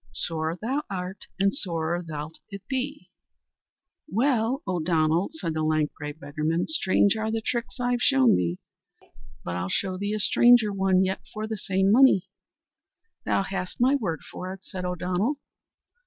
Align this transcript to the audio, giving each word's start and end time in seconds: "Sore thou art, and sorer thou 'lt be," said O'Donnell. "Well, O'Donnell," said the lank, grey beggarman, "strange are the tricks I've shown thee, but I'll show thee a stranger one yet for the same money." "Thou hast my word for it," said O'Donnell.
"Sore 0.15 0.57
thou 0.59 0.81
art, 0.89 1.27
and 1.39 1.53
sorer 1.53 2.01
thou 2.01 2.29
'lt 2.51 2.61
be," 2.67 3.05
said 3.05 3.07
O'Donnell. 3.07 3.07
"Well, 4.07 4.63
O'Donnell," 4.65 5.29
said 5.33 5.53
the 5.53 5.61
lank, 5.61 5.93
grey 5.93 6.11
beggarman, 6.11 6.65
"strange 6.69 7.15
are 7.15 7.29
the 7.29 7.39
tricks 7.39 7.79
I've 7.79 8.01
shown 8.01 8.35
thee, 8.35 8.57
but 9.43 9.55
I'll 9.55 9.69
show 9.69 9.99
thee 9.99 10.13
a 10.15 10.19
stranger 10.19 10.73
one 10.73 11.03
yet 11.05 11.21
for 11.31 11.45
the 11.45 11.55
same 11.55 11.91
money." 11.91 12.23
"Thou 13.25 13.43
hast 13.43 13.79
my 13.79 13.93
word 13.93 14.21
for 14.23 14.51
it," 14.51 14.63
said 14.63 14.85
O'Donnell. 14.85 15.35